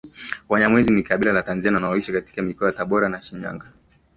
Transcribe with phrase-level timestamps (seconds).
[0.49, 3.65] Wanyamwezi ni kabila la Tanzania wanaoishi katika mikoa ya Tabora na Shinyanga